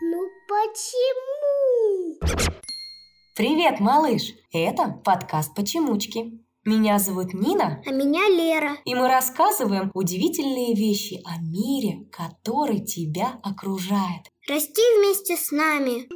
[0.00, 2.18] Ну почему?
[3.34, 4.22] Привет, малыш!
[4.52, 6.40] Это подкаст «Почемучки».
[6.64, 8.78] Меня зовут Нина, А меня Лера.
[8.86, 14.22] и мы рассказываем удивительные вещи о мире, который тебя окружает.
[14.48, 16.08] Расти вместе с нами.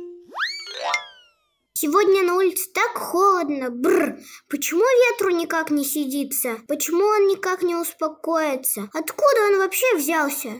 [1.75, 3.71] Сегодня на улице так холодно.
[3.71, 4.19] Бр.
[4.49, 6.57] Почему ветру никак не сидится?
[6.67, 8.89] Почему он никак не успокоится?
[8.95, 10.55] Откуда он вообще взялся?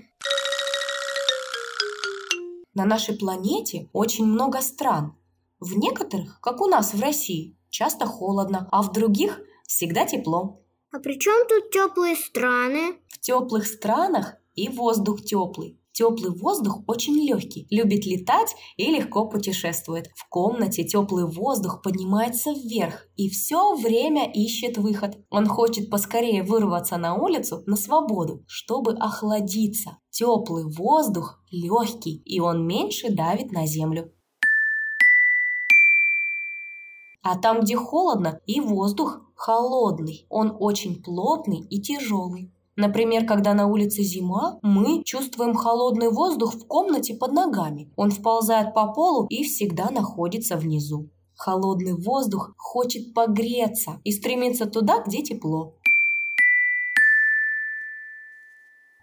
[2.75, 5.17] На нашей планете очень много стран.
[5.61, 10.63] В некоторых, как у нас в России, часто холодно, а в других всегда тепло.
[10.93, 12.95] А при чем тут теплые страны?
[13.09, 15.79] В теплых странах и воздух теплый.
[15.93, 20.07] Теплый воздух очень легкий, любит летать и легко путешествует.
[20.15, 25.19] В комнате теплый воздух поднимается вверх и все время ищет выход.
[25.29, 29.99] Он хочет поскорее вырваться на улицу на свободу, чтобы охладиться.
[30.19, 34.11] Теплый воздух легкий и он меньше давит на землю.
[37.23, 40.27] А там, где холодно, и воздух холодный.
[40.29, 42.51] Он очень плотный и тяжелый.
[42.75, 47.93] Например, когда на улице зима, мы чувствуем холодный воздух в комнате под ногами.
[47.95, 51.07] Он вползает по полу и всегда находится внизу.
[51.37, 55.71] Холодный воздух хочет погреться и стремится туда, где тепло.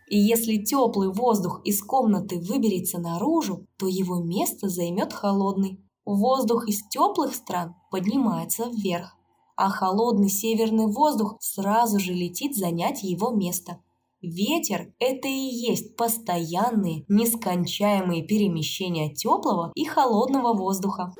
[0.08, 5.80] И если теплый воздух из комнаты выберется наружу, то его место займет холодный.
[6.06, 9.16] Воздух из теплых стран поднимается вверх,
[9.56, 13.80] а холодный северный воздух сразу же летит занять его место.
[14.22, 21.14] Ветер– это и есть постоянные, нескончаемые перемещения теплого и холодного воздуха.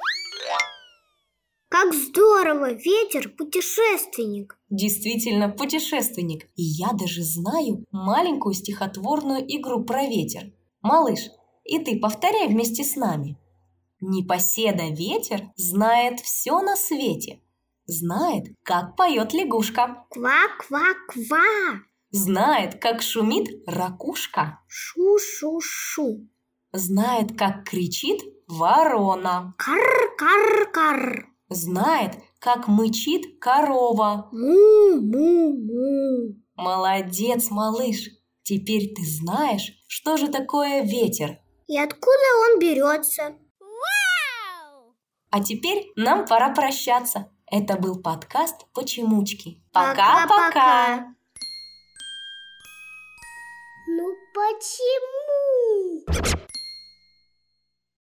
[1.86, 2.74] Как здорово!
[2.74, 4.58] Ветер– путешественник.
[4.72, 6.46] Действительно путешественник.
[6.56, 10.52] И я даже знаю маленькую стихотворную игру про ветер.
[10.82, 11.20] Малыш,
[11.64, 13.38] и ты повторяй вместе с нами.
[14.02, 17.42] Непоседа ветер знает все на свете.
[17.86, 20.06] Знает, как поет лягушка.
[20.10, 21.84] Ква-ква-ква!
[22.10, 24.60] Знает, как шумит ракушка.
[24.68, 26.28] Шу-шу-шу!
[26.74, 29.54] Знает, как кричит ворона.
[29.60, 31.35] Кар-кар-кар!
[31.50, 34.30] Знает, как мычит корова.
[34.32, 35.66] Му-му-му!
[36.56, 38.10] Молодец, малыш.
[38.44, 41.40] Теперь ты знаешь, что же такое ветер.
[41.68, 43.36] И откуда он берется?
[45.30, 47.30] А теперь нам пора прощаться.
[47.46, 49.62] Это был подкаст «Почемучки».
[49.72, 51.14] Пока-пока.
[53.88, 54.95] Ну почему?